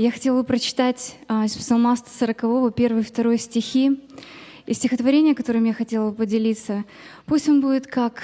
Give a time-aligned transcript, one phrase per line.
[0.00, 4.00] Я хотела бы прочитать а, из Псалма 140, 1 и 2 стихи.
[4.64, 6.86] И стихотворение, которым я хотела бы поделиться,
[7.26, 8.22] пусть он будет как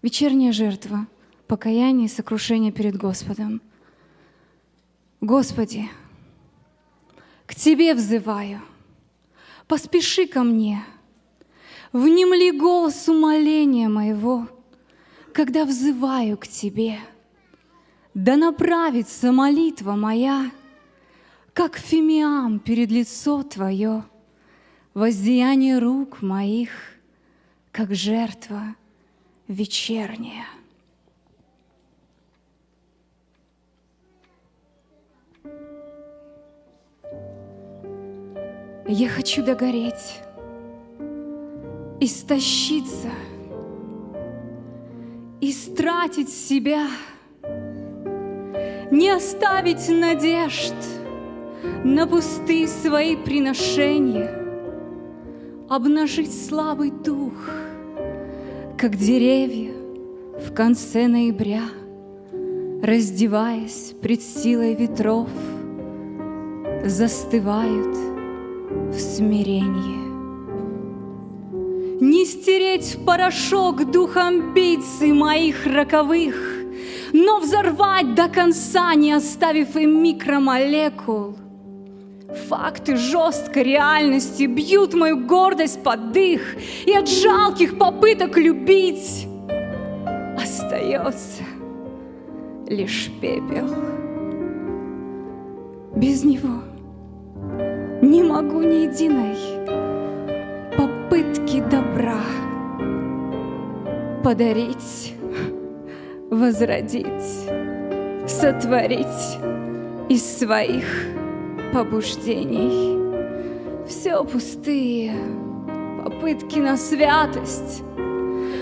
[0.00, 1.06] вечерняя жертва,
[1.46, 3.60] покаяние и сокрушение перед Господом.
[5.20, 5.90] Господи,
[7.44, 8.62] к Тебе взываю,
[9.68, 10.82] поспеши ко мне,
[11.92, 14.48] внемли голос умоления моего,
[15.34, 16.98] когда взываю к Тебе.
[18.14, 20.50] Да направится молитва моя,
[21.54, 24.04] как фимиам перед лицо Твое,
[24.94, 26.70] воздеяние рук моих,
[27.70, 28.74] как жертва
[29.48, 30.46] вечерняя.
[38.88, 40.20] Я хочу догореть,
[42.00, 43.10] истощиться,
[45.40, 46.88] истратить себя,
[48.90, 50.74] не оставить надежд
[51.84, 54.38] на пустые свои приношения,
[55.68, 57.32] обнажить слабый дух,
[58.78, 59.72] как деревья
[60.38, 61.62] в конце ноября,
[62.82, 65.28] раздеваясь пред силой ветров,
[66.84, 67.96] застывают—
[68.92, 70.02] в смирении.
[72.00, 76.36] Не стереть в порошок дух амбиций моих роковых,
[77.12, 81.36] но взорвать до конца, не оставив им микромолекул.
[82.48, 89.26] Факты жесткой реальности бьют мою гордость под дых, и от жалких попыток любить
[90.36, 91.42] остается
[92.66, 93.68] лишь пепел.
[95.94, 96.62] Без него—
[98.02, 99.36] не могу ни единой
[100.76, 102.18] попытки добра
[104.24, 105.14] подарить,
[106.28, 107.46] возродить,
[108.26, 109.38] сотворить
[110.08, 110.84] из своих
[111.72, 112.98] побуждений.
[113.86, 115.12] Все пустые
[116.04, 117.82] попытки на святость.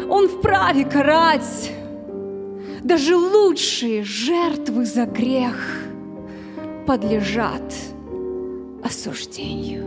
[0.09, 1.73] Он вправе карать
[2.83, 5.57] даже лучшие жертвы за грех
[6.87, 7.75] подлежат–
[8.83, 9.87] осуждению.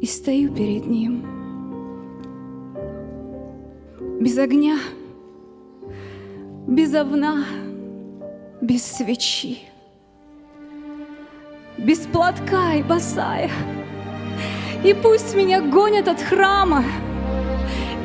[0.00, 1.24] И стою перед ним
[4.20, 4.78] без огня,
[6.66, 7.44] без овна,
[8.60, 9.60] без свечи,
[11.76, 13.50] без платка и босая.
[14.84, 16.84] И пусть меня гонят от храма,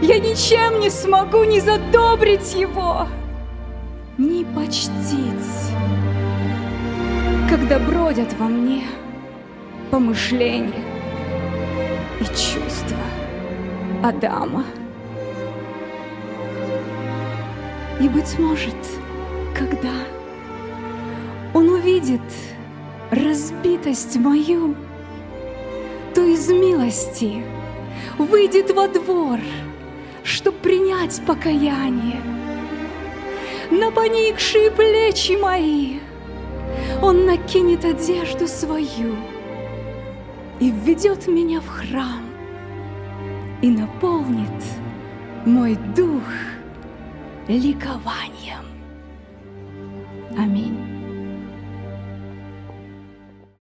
[0.02, 3.08] я ничем не смогу ни задобрить его,
[4.18, 5.74] ни почтить
[7.54, 8.84] когда бродят во мне
[9.92, 10.84] помышления
[12.20, 12.98] и чувства
[14.04, 14.66] Адама.
[18.02, 18.76] И, быть может,
[19.56, 19.92] когда
[21.54, 22.22] он увидит
[23.12, 24.76] разбитость мою,
[26.14, 27.44] то из милости
[28.18, 29.40] выйдет во двор,
[30.24, 32.22] чтоб принять покаяние.
[33.72, 36.00] На поникшие плечи мои—
[37.02, 39.16] он накинет одежду свою
[40.60, 42.24] и введет меня в храм
[43.62, 44.64] и наполнит
[45.46, 46.24] мой дух
[47.48, 48.66] ликованием.
[50.38, 50.83] Аминь.